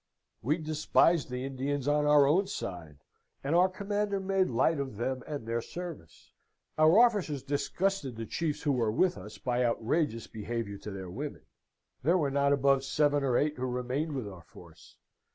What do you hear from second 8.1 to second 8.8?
the chiefs who